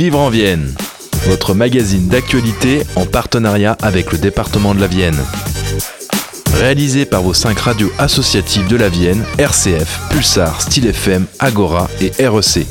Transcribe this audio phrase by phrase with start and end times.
[0.00, 0.74] Vivre en Vienne,
[1.26, 5.18] votre magazine d'actualité en partenariat avec le département de la Vienne.
[6.54, 12.12] Réalisé par vos cinq radios associatives de la Vienne, RCF, Pulsar, Style FM, Agora et
[12.26, 12.66] REC.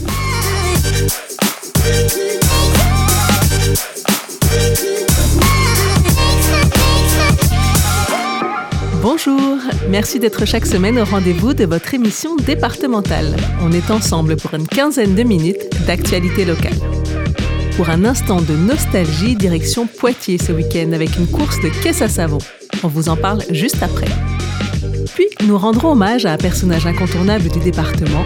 [9.04, 13.38] Bonjour, merci d'être chaque semaine au rendez-vous de votre émission départementale.
[13.62, 16.89] On est ensemble pour une quinzaine de minutes d'actualité locale.
[17.76, 22.10] Pour un instant de nostalgie, direction Poitiers ce week-end avec une course de caisse à
[22.10, 22.40] savon.
[22.84, 24.08] On vous en parle juste après.
[25.16, 28.24] Puis, nous rendrons hommage à un personnage incontournable du département.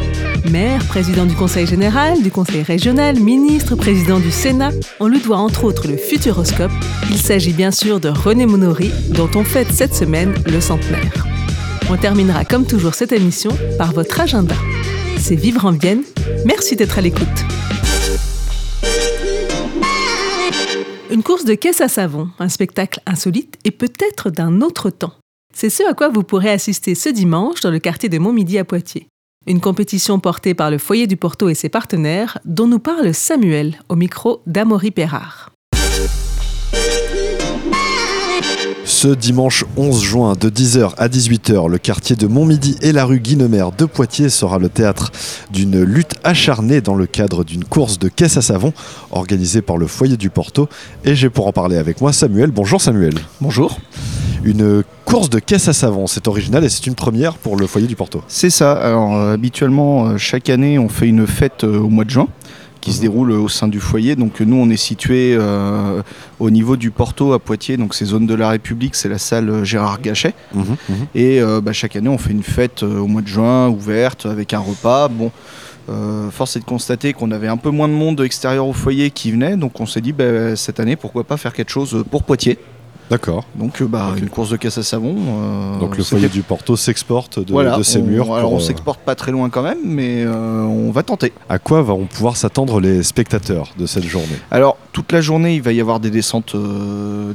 [0.52, 4.72] Maire, président du Conseil général, du Conseil régional, ministre, président du Sénat.
[5.00, 6.72] On lui doit entre autres le Futuroscope.
[7.10, 11.26] Il s'agit bien sûr de René Monory, dont on fête cette semaine le centenaire.
[11.90, 14.56] On terminera comme toujours cette émission par votre agenda.
[15.18, 16.04] C'est Vivre en Vienne.
[16.46, 17.46] Merci d'être à l'écoute.
[21.44, 25.14] De caisse à savon, un spectacle insolite et peut-être d'un autre temps.
[25.53, 28.64] C'est ce à quoi vous pourrez assister ce dimanche dans le quartier de Montmidi à
[28.64, 29.08] Poitiers.
[29.48, 33.80] Une compétition portée par le Foyer du Porto et ses partenaires, dont nous parle Samuel
[33.89, 35.52] au micro d'Amaury Perrard.
[39.04, 43.20] Ce dimanche 11 juin de 10h à 18h, le quartier de Montmidi et la rue
[43.20, 45.12] Guinemer de Poitiers sera le théâtre
[45.52, 48.72] d'une lutte acharnée dans le cadre d'une course de caisse à savon
[49.12, 50.70] organisée par le foyer du Porto.
[51.04, 52.52] Et j'ai pour en parler avec moi Samuel.
[52.52, 53.16] Bonjour Samuel.
[53.42, 53.78] Bonjour.
[54.45, 57.88] Une course de caisse à savon, c'est original et c'est une première pour le foyer
[57.88, 58.23] du Porto.
[58.30, 58.72] C'est ça.
[58.72, 62.30] Alors euh, habituellement, euh, chaque année, on fait une fête euh, au mois de juin
[62.84, 64.17] qui se déroule au sein du foyer.
[64.17, 66.02] Donc nous, on est situé euh,
[66.39, 69.64] au niveau du Porto à Poitiers, donc c'est zone de la République, c'est la salle
[69.64, 70.34] Gérard Gachet.
[70.53, 70.95] Mhm, mhm.
[71.16, 74.26] Et euh, bah, chaque année, on fait une fête euh, au mois de juin, ouverte,
[74.26, 75.08] avec un repas.
[75.08, 75.31] Bon,
[75.89, 79.11] euh, force est de constater qu'on avait un peu moins de monde extérieur au foyer
[79.11, 82.23] qui venait, donc on s'est dit bah, cette année, pourquoi pas faire quelque chose pour
[82.23, 82.58] Poitiers.
[83.09, 83.45] D'accord.
[83.55, 85.15] Donc euh, bah, une course de caisse à savon.
[85.17, 88.33] euh, Donc le foyer du Porto s'exporte de, voilà, de ses on- murs.
[88.33, 91.33] Alors pour, on euh, s'exporte pas très loin quand même, mais on va tenter.
[91.49, 94.27] à quoi vont pouvoir s'attendre les spectateurs de cette journée?
[94.52, 96.55] Alors toute la journée, il va y avoir des descentes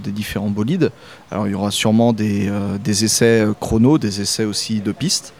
[0.02, 0.90] des différents bolides.
[1.30, 2.50] Alors il y aura sûrement des,
[2.82, 5.32] des essais chrono, des essais aussi de piste.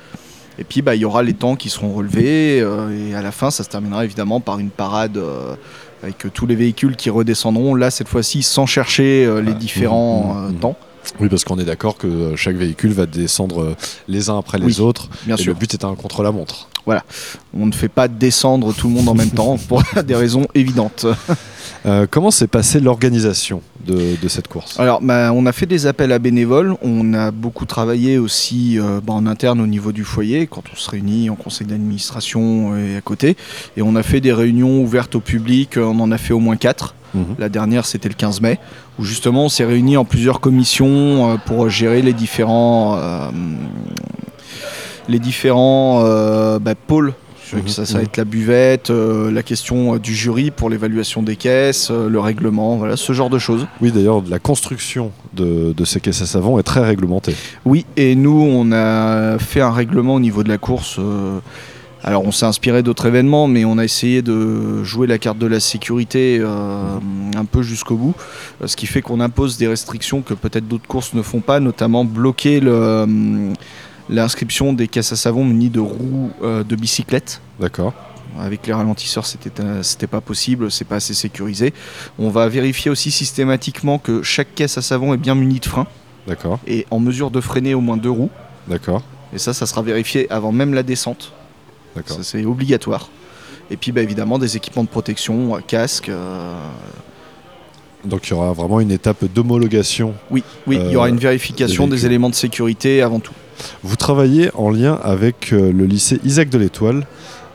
[0.61, 2.61] Et puis bah, il y aura les temps qui seront relevés.
[2.61, 5.55] euh, et à la fin, ça se terminera évidemment par une parade euh,
[6.03, 7.75] avec euh, tous les véhicules qui redescendront.
[7.75, 10.59] Là, cette fois-ci, sans chercher euh, les différents mhm, euh, mhm.
[10.59, 10.77] temps.
[11.21, 13.75] Oui, parce qu'on est d'accord que chaque véhicule va descendre
[14.09, 15.09] les uns après les Oui, autres.
[15.25, 15.55] Bien et sûr.
[15.55, 16.69] le but est un contre-la-montre.
[17.55, 21.07] On ne fait pas descendre tout le monde en même temps pour des raisons évidentes.
[21.87, 23.63] Euh, comment s'est passée l'organisation?
[23.89, 26.77] De, de cette course Alors, bah, on a fait des appels à bénévoles.
[26.83, 30.77] On a beaucoup travaillé aussi euh, bah, en interne au niveau du foyer, quand on
[30.77, 33.37] se réunit en conseil d'administration et à côté.
[33.77, 35.77] Et on a fait des réunions ouvertes au public.
[35.77, 36.95] On en a fait au moins quatre.
[37.15, 37.37] Mhm.
[37.39, 38.59] La dernière, c'était le 15 mai,
[38.99, 43.31] où justement on s'est réunis en plusieurs commissions euh, pour gérer les différents, euh,
[45.09, 47.15] les différents euh, bah, pôles.
[47.67, 48.05] Ça, va mhm.
[48.05, 52.21] être la buvette, euh, la question euh, du jury pour l'évaluation des caisses, euh, le
[52.21, 53.67] règlement, voilà, ce genre de choses.
[53.81, 57.35] Oui, d'ailleurs, la construction de, de ces caisses à savon est très réglementée.
[57.65, 61.01] Oui, et nous, on a fait un règlement au niveau de la course.
[62.05, 65.47] alors, on s'est inspiré d'autres événements, mais on a essayé de jouer la carte de
[65.47, 68.15] la sécurité un peu jusqu'au bout,
[68.65, 72.05] ce qui fait qu'on impose des restrictions que peut-être d'autres courses ne font pas, notamment
[72.05, 73.07] bloquer le,
[74.09, 77.41] l'inscription des caisses à savon munies de roues euh, de bicyclette.
[77.61, 77.93] D'accord.
[78.39, 81.73] Avec les ralentisseurs, c'était euh, c'était pas possible, c'est pas assez sécurisé.
[82.19, 85.87] On va vérifier aussi systématiquement que chaque caisse à savon est bien munie de freins
[86.27, 86.61] D'accord.
[86.67, 88.31] et en mesure de freiner au moins deux roues.
[88.69, 89.03] D'accord.
[89.35, 91.33] Et ça, ça sera vérifié avant même la descente.
[91.97, 92.19] D'accord.
[92.23, 93.09] C'est obligatoire.
[93.71, 96.09] Et puis, bah, évidemment, des équipements de protection, euh, casque.
[96.09, 96.55] euh,
[98.05, 100.15] Donc il y aura vraiment une étape d'homologation.
[100.31, 103.35] Oui, oui, il y aura une vérification des éléments de sécurité avant tout.
[103.83, 107.07] Vous travaillez en lien avec euh, le lycée Isaac de l'Étoile,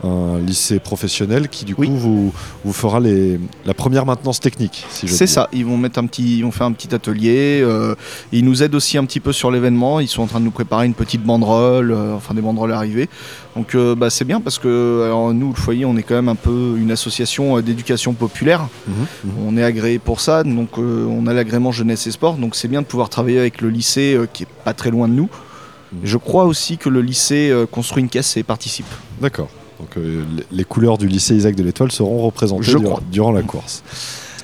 [0.02, 1.86] un lycée professionnel qui du Oui.
[1.88, 4.84] coup vous, vous fera les, la première maintenance technique.
[4.90, 5.48] Si C'est ça.
[5.54, 7.62] Ils vont mettre un petit, ils vont faire un petit atelier.
[7.62, 7.94] euh,
[8.30, 10.00] ils nous aident aussi un petit peu sur l'événement.
[10.00, 13.08] Ils sont en train de nous préparer une petite banderole, euh, enfin des banderoles arrivées.
[13.56, 16.28] Donc, euh, bah, c'est bien parce que alors, nous, le foyer, on est quand même
[16.28, 18.68] un peu une association d'éducation populaire.
[18.86, 19.30] Mhm, mhm.
[19.46, 22.82] On est agréé pour ça, donc on a l'agrément jeunesse et sport, donc c'est bien
[22.82, 25.30] de pouvoir travailler avec le lycée qui est pas très loin de nous.
[25.94, 26.00] Mhm.
[26.04, 28.86] Je crois aussi que le lycée euh, construit une caisse et participe.
[29.20, 29.48] D'accord.
[29.80, 33.02] Donc euh, les- couleurs du lycée Isaac de l'Étoile seront représentées Je durant, crois.
[33.10, 33.82] durant la course.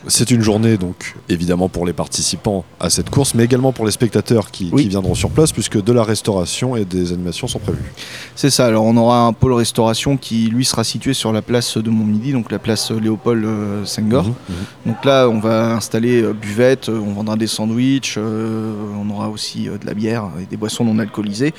[0.06, 3.90] C'est une journée donc évidemment pour les participants à cette course, mais également pour les
[3.92, 4.84] spectateurs qui, Oui.
[4.84, 7.92] qui viendront sur place, puisque de la restauration et des animations sont prévues.
[8.34, 11.76] C'est ça, alors on aura un pôle restauration qui lui sera situé sur la place
[11.76, 14.24] de Montmidi, donc la place Léopold euh, Senghor.
[14.24, 14.56] Mhm, mhm.
[14.86, 19.28] Donc là, on va installer euh, buvette, euh, on vendra des sandwichs, euh, on aura
[19.28, 21.52] aussi de la bière et des boissons non alcoolisées.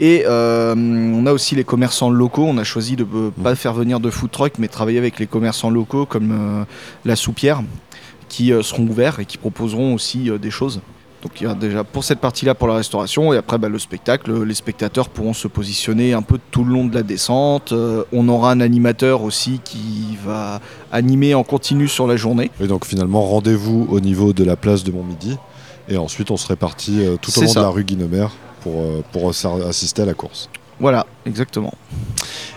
[0.00, 2.44] Et euh, on a aussi les commerçants locaux.
[2.46, 5.26] On a choisi de ne pas faire venir de food truck, mais travailler avec les
[5.26, 6.64] commerçants locaux comme euh,
[7.04, 7.62] la soupière,
[8.32, 10.80] qui euh, seront ouverts et qui proposeront aussi euh, des choses.
[11.22, 13.78] Donc il y a déjà pour cette partie-là pour la restauration et après bah, le
[13.78, 17.70] spectacle, les spectateurs pourront se positionner un peu tout le long de la descente.
[17.70, 22.50] Euh, on aura un animateur aussi qui va animer en continu sur la journée.
[22.60, 25.38] Et donc finalement, rendez-vous au niveau de la place de Montmidi,
[25.88, 27.60] et ensuite on serait parti euh, tout au long ça.
[27.60, 28.26] de la rue Guinemer
[28.62, 30.48] pour, euh, pour assister à la course.
[30.82, 31.72] Voilà, exactement.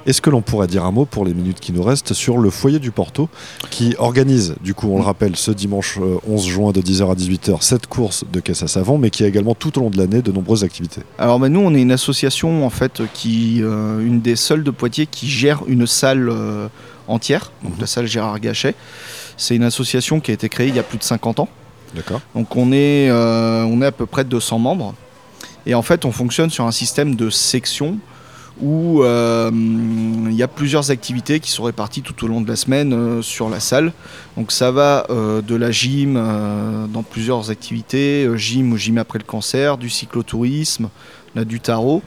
[0.07, 2.50] Est-ce que l'on pourrait dire un mot pour les minutes qui nous restent sur le
[2.50, 3.30] foyer du Porto
[3.69, 7.13] qui organise, du coup on le rappelle, ce dimanche euh, 11 juin de 10h à
[7.13, 9.98] 18h cette course de caisse à savon, mais qui a également tout au long de
[9.98, 11.01] l'année de nombreuses activités?
[11.19, 14.72] Alors bah, nous on est une association en fait qui euh, une des seules de
[14.72, 16.68] Poitiers qui gère une salle euh,
[17.07, 17.81] entière, donc Mhm.
[17.81, 18.74] la salle Gérard Gachet.
[19.38, 21.50] C'est une association qui a été créée il y a plus de 50 ans.
[21.95, 24.95] D'accord Donc on est, euh, on est à peu près 200 membres.
[25.68, 27.98] Et en fait, on fonctionne sur un système de sections
[28.62, 32.56] où euh, il y a plusieurs activités qui sont réparties tout au long de la
[32.56, 33.92] semaine euh, sur la salle.
[34.38, 36.13] Donc ça va euh, de la gym
[36.92, 40.90] dans plusieurs activités, gym ou gym après le cancer, du cyclotourisme,
[41.36, 42.02] du tarot.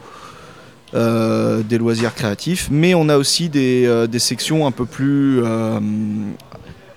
[0.93, 5.41] des loisirs créatifs, mais on a aussi des, sections un peu plus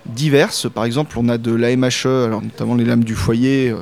[0.05, 0.67] diverses.
[0.69, 3.73] Par exemple, on a de l'AMHE, alors notamment les lames du foyer,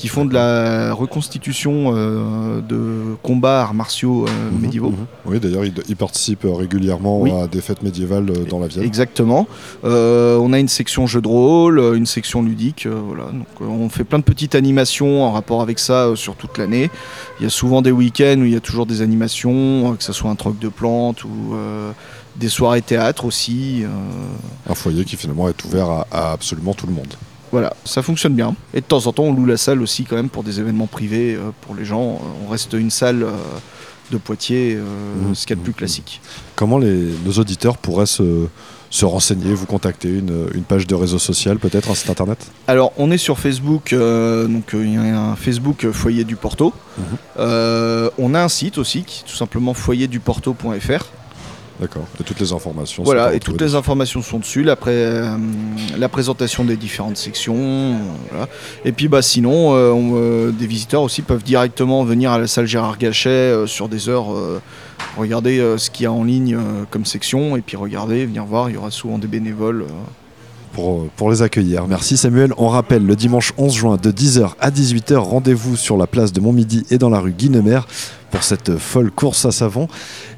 [0.00, 4.88] qui font de la reconstitution euh, de combats arts martiaux euh, Mhm, médiévaux.
[4.92, 5.06] mhm.
[5.26, 7.30] Oui, d'ailleurs, il, il participe euh, régulièrement Oui.
[7.32, 8.82] à des fêtes médiévales dans la Vienne.
[8.84, 9.46] Exactement.
[9.84, 12.86] On a une section jeux de rôle, une section ludique.
[12.86, 13.24] voilà.
[13.24, 16.90] Donc, on fait plein de petites animations en rapport avec ça sur toute l'année.
[17.38, 20.14] Il y a souvent des week-ends où il y a toujours des animations, que ce
[20.14, 21.54] soit un troc de plantes ou
[22.36, 23.84] des soirées théâtre aussi.
[24.68, 27.12] Un foyer qui finalement est ouvert à, à absolument tout le monde.
[27.52, 28.54] Voilà, ça fonctionne bien.
[28.74, 30.86] Et de temps en temps, on loue la salle aussi quand même pour des événements
[30.86, 32.20] privés euh, pour les gens.
[32.46, 33.30] On reste une salle euh,
[34.12, 34.82] de Poitiers, euh,
[35.28, 35.34] Mhm.
[35.34, 36.20] ce qu'il y a de plus classique.
[36.54, 38.46] Comment les, nos auditeurs pourraient se,
[38.90, 42.38] se renseigner, vous contacter une, une page de réseau social, peut-être un site internet?
[42.68, 46.72] Alors, on est sur Facebook, donc il y a un Facebook Foyer du Porto.
[47.38, 51.04] Euh, on a un site aussi qui est tout simplement foyerduporto.fr.
[51.80, 52.04] D'accord.
[52.20, 53.02] Et toutes les informations.
[53.04, 55.34] Voilà, et toutes les informations sont dessus, la, pré- euh,
[55.98, 57.56] la présentation des différentes sections.
[57.56, 57.96] euh,
[58.30, 58.48] voilà.
[58.84, 62.46] Et puis bah, sinon, euh, on, euh, des visiteurs aussi peuvent directement venir à la
[62.46, 64.26] salle Gérard Gachet sur des heures,
[65.16, 66.58] regarder ce qu'il y a en ligne
[66.90, 69.86] comme section, et puis regarder, venir voir, il y aura souvent des bénévoles.
[70.72, 71.86] pour, pour les accueillir.
[71.88, 72.52] Merci Samuel.
[72.58, 76.40] On rappelle le dimanche 11 juin de 10h à 18h, rendez-vous sur la place de
[76.40, 77.80] Montmidi et dans la rue Guinemer
[78.30, 79.88] pour cette folle course à savon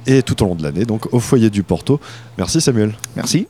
[0.07, 2.01] et tout au long de l'année, donc au foyer du Porto.
[2.39, 2.95] Merci Samuel.
[3.17, 3.47] Merci.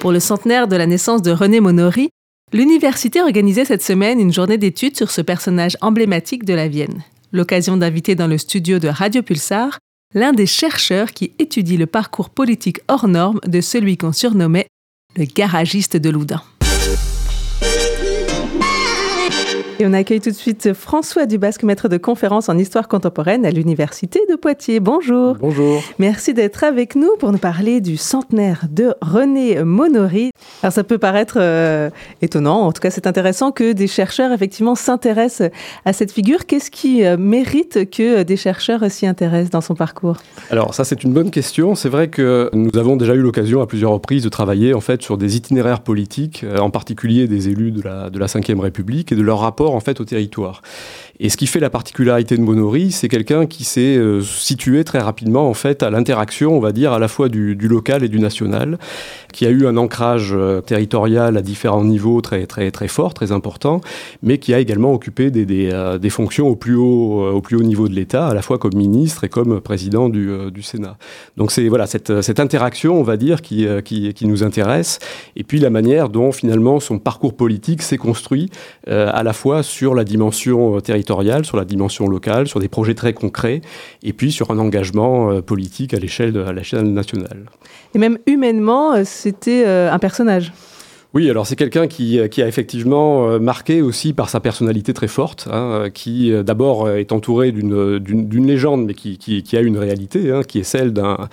[0.00, 2.10] Pour le centenaire de la naissance de René Monori,
[2.52, 7.02] l'université organisait cette semaine une journée d'études sur ce personnage emblématique de la Vienne.
[7.32, 9.78] L'occasion d'inviter dans le studio de Radio Pulsar
[10.14, 14.68] l'un des chercheurs qui étudie le parcours politique hors norme de celui qu'on surnommait
[15.16, 16.42] le garagiste de Loudun.
[19.80, 23.50] Et on accueille tout de suite François Dubasque, maître de conférence en histoire contemporaine à
[23.50, 24.78] l'Université de Poitiers.
[24.78, 25.36] Bonjour.
[25.40, 25.82] Bonjour.
[25.98, 30.30] Merci d'être avec nous pour nous parler du centenaire de René Monori.
[30.62, 31.90] Alors ça peut paraître euh,
[32.22, 35.50] étonnant, en tout cas c'est intéressant que des chercheurs effectivement s'intéressent
[35.84, 36.46] à cette figure.
[36.46, 40.18] Qu'est-ce qui euh, mérite que des chercheurs s'y intéressent dans son parcours?
[40.50, 41.74] Alors ça c'est une bonne question.
[41.74, 45.02] C'est vrai que nous avons déjà eu l'occasion à plusieurs reprises de travailler en fait
[45.02, 49.10] sur des itinéraires politiques, euh, en particulier des élus de la de la Ve République
[49.10, 50.60] et de leur rapport en fait au territoire.
[51.20, 54.98] Et ce qui fait la particularité de Monori, c'est quelqu'un qui s'est euh, situé très
[54.98, 58.18] rapidement en fait à l'interaction, on va dire, à la fois du, local et du
[58.18, 58.78] national,
[59.32, 63.30] qui a eu un ancrage euh, territorial à différents niveaux très très très fort, très
[63.30, 63.80] important,
[64.22, 67.88] mais qui a également occupé des, euh, fonctions au plus haut au plus haut niveau
[67.88, 70.96] de l'État, à la fois comme ministre et comme président du, Sénat.
[71.36, 73.66] Donc c'est voilà cette, interaction, on va dire, qui,
[74.22, 74.98] nous intéresse,
[75.36, 78.50] et puis la manière dont finalement son parcours politique s'est construit
[78.86, 82.94] à la fois sur la dimension euh, territoriale, sur la dimension locale, sur des projets
[82.94, 83.60] très concrets,
[84.02, 87.46] et puis sur un engagement euh, politique à l'échelle nationale.
[87.94, 90.52] Et même humainement, euh, c'était un personnage.
[91.14, 95.06] Oui, alors c'est quelqu'un qui, qui, a effectivement euh, marqué aussi par sa personnalité très
[95.06, 99.78] forte, hein, qui euh, d'abord est entouré d'une légende, mais qui, qui, qui, a une
[99.78, 101.28] réalité, hein, qui est celle d'un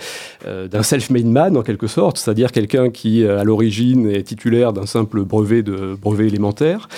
[0.46, 5.24] euh, self-made man en quelque sorte, c'est-à-dire quelqu'un qui à l'origine est titulaire d'un simple
[5.24, 6.88] brevet de brevet élémentaire,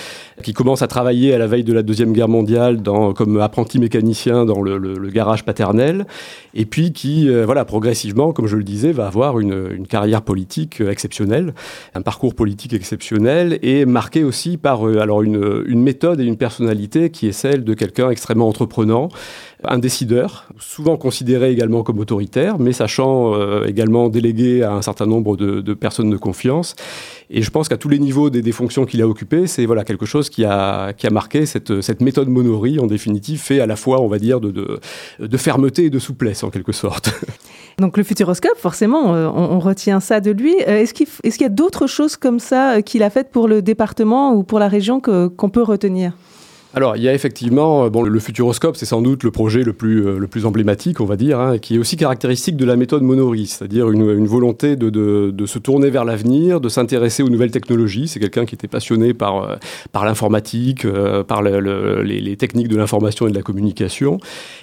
[0.42, 3.78] qui commence à travailler à la veille de la Deuxième Guerre mondiale dans, comme apprenti
[3.78, 6.06] mécanicien dans le, le, garage paternel,
[6.54, 10.22] et puis qui, euh, voilà, progressivement, comme je le disais, va avoir une, une, carrière
[10.22, 11.54] politique exceptionnelle,
[11.94, 17.10] un parcours politique exceptionnel, et marqué aussi par euh, alors une, méthode et une personnalité
[17.10, 19.08] qui est celle de quelqu'un extrêmement entreprenant,
[19.66, 25.06] un décideur, souvent considéré également comme autoritaire, mais sachant euh, également déléguer à un certain
[25.06, 26.74] nombre de, personnes de confiance.
[27.30, 30.06] Et je pense qu'à tous les niveaux des, fonctions qu'il a occupées, c'est voilà, quelque
[30.06, 34.00] chose qui a, qui a marqué cette, méthode Monori, en définitive, fait à la fois,
[34.00, 34.80] on va dire, de,
[35.36, 37.12] fermeté et de souplesse, en quelque sorte.
[37.78, 40.54] Donc le futuroscope, forcément, euh, on, retient ça de lui.
[40.54, 43.62] Est-ce qu'il est qu'il y a d'autres choses comme ça qu'il a faites pour le
[43.62, 46.14] département ou pour la région qu'on peut retenir
[46.74, 50.06] alors, il y a effectivement, bon, le futuroscope, c'est sans doute le projet le plus,
[50.06, 53.02] euh, le plus emblématique, on va dire, hein, qui est aussi caractéristique de la méthode
[53.02, 57.28] Monori, c'est-à-dire une, une, volonté de, de, de, se tourner vers l'avenir, de s'intéresser aux
[57.28, 58.08] nouvelles technologies.
[58.08, 59.56] C'est quelqu'un qui était passionné par, euh,
[59.92, 64.18] par l'informatique, euh, par le, le, les, les, techniques de l'information et de la communication,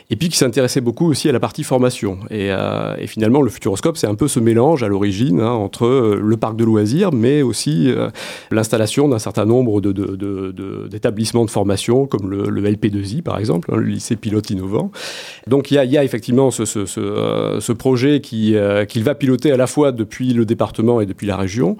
[0.09, 2.19] et puis qui s'intéressait beaucoup aussi à la partie formation.
[2.29, 5.87] Et, euh, et finalement, le futuroscope, c'est un peu ce mélange à l'origine hein, entre
[6.21, 8.09] le parc de loisirs, mais aussi euh,
[8.51, 13.71] l'installation d'un certain nombre d'établissements de, de, de formation comme le, le LP2I par exemple,
[13.71, 14.91] hein, le lycée pilote innovant.
[15.47, 16.63] Donc il y a, effectivement ce,
[16.97, 21.27] euh, projet qu'il euh, qu va piloter à la fois depuis le département et depuis
[21.27, 21.77] la région.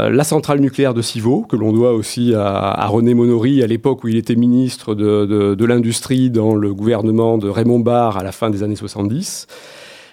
[0.00, 4.04] Euh, la centrale nucléaire de Civaux, que l'on doit aussi à, René Monory, à l'époque
[4.04, 8.22] où il était ministre de, de, de l'Industrie dans le gouvernement de Raymond Barre à
[8.22, 9.46] la fin des années 70.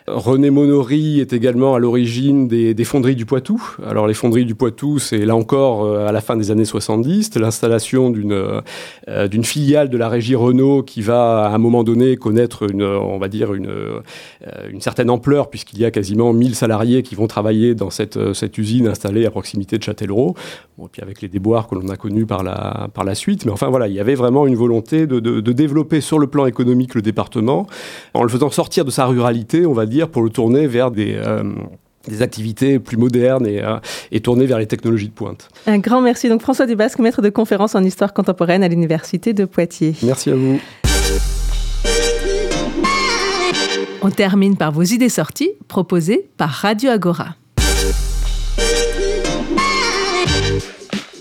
[0.07, 3.75] René Monory est également à l'origine des, fonderies du Poitou.
[3.83, 7.35] Alors les fonderies du Poitou, c'est là encore euh, à la fin des années 70,
[7.39, 8.61] l'installation d'une
[9.07, 12.83] euh, d'une filiale de la régie Renault qui va à un moment donné connaître une,
[12.83, 13.99] on va dire une, euh,
[14.79, 18.19] certaine ampleur puisqu'il y a quasiment 1000 salariés qui vont travailler dans cette,
[18.59, 20.35] usine installée à proximité de Châtellerault.
[20.83, 23.45] Et puis avec les déboires que l'on a connus par la, suite.
[23.45, 26.27] Mais enfin voilà, il y avait vraiment une volonté de, de, de développer sur le
[26.27, 27.65] plan économique le département
[28.13, 31.15] en le faisant sortir de sa ruralité, on va dire pour le tourner vers des,
[31.15, 31.43] euh,
[32.07, 33.77] des activités plus modernes et, euh,
[34.11, 35.49] et tournées vers les technologies de pointe.
[35.67, 36.29] Un grand merci.
[36.29, 39.95] Donc François Dubasque, maître de conférence en histoire contemporaine à l'Université de Poitiers.
[40.03, 40.59] Merci à vous.
[44.01, 47.35] On termine par vos idées sorties proposées par Radio Agora.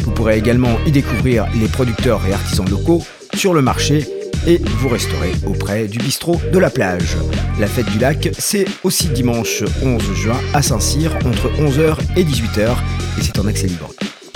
[0.03, 3.03] Vous pourrez également y découvrir les producteurs et artisans locaux
[3.35, 4.05] sur le marché
[4.47, 7.17] et vous resterez auprès du bistrot de la plage.
[7.59, 12.69] La fête du lac, c'est aussi dimanche 11 juin à Saint-Cyr entre 11h et 18h
[13.17, 13.89] et c'est en accès libre.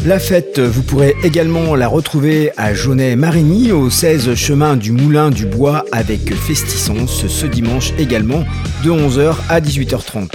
[0.06, 5.46] La fête, vous pourrez également la retrouver à Jaunet-Marigny, au 16 chemin du Moulin du
[5.46, 8.44] Bois avec Festissance ce dimanche également
[8.84, 10.28] de 11h à 18h30.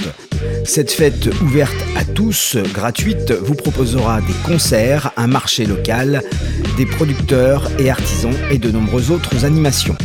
[0.65, 6.23] Cette fête ouverte à tous, gratuite, vous proposera des concerts, un marché local,
[6.79, 9.97] des producteurs et artisans et de nombreuses autres animations.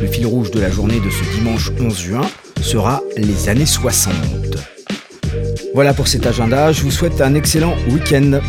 [0.00, 2.30] Le fil rouge de la journée de ce dimanche 11 juin
[2.62, 4.14] sera les années 60.
[5.74, 8.40] Voilà pour cet agenda, je vous souhaite un excellent week-end.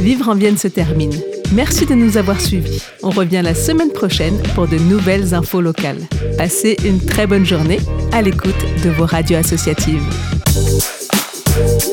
[0.00, 1.14] Vivre en Vienne se termine.
[1.52, 2.82] Merci de nous avoir suivis.
[3.04, 6.08] On revient la semaine prochaine pour de nouvelles infos locales.
[6.36, 7.78] Passez une très bonne journée
[8.10, 10.02] à l'écoute de vos radios associatives.